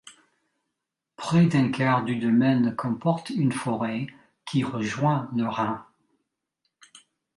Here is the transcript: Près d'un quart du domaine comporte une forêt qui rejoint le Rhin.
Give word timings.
Près 1.15 1.45
d'un 1.45 1.69
quart 1.69 2.03
du 2.03 2.15
domaine 2.15 2.75
comporte 2.75 3.29
une 3.29 3.51
forêt 3.51 4.07
qui 4.49 4.63
rejoint 4.63 5.29
le 5.35 5.47
Rhin. 5.47 5.85